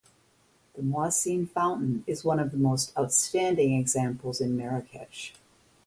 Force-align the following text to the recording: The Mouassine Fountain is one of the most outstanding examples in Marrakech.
The 0.73 0.81
Mouassine 0.81 1.47
Fountain 1.47 2.03
is 2.07 2.23
one 2.23 2.39
of 2.39 2.49
the 2.49 2.57
most 2.57 2.91
outstanding 2.97 3.79
examples 3.79 4.41
in 4.41 4.57
Marrakech. 4.57 5.35